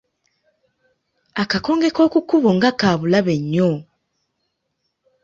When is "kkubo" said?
2.23-2.49